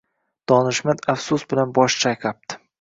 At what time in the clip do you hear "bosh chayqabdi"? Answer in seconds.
1.79-2.63